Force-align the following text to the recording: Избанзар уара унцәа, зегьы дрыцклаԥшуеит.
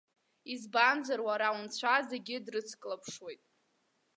Избанзар 0.53 1.19
уара 1.27 1.55
унцәа, 1.57 1.95
зегьы 2.09 2.35
дрыцклаԥшуеит. 2.45 3.41